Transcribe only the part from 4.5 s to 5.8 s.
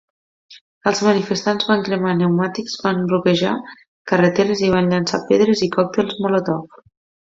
i van llançar pedres i